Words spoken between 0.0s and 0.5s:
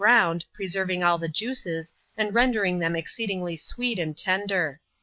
[chap, lxvhl ground,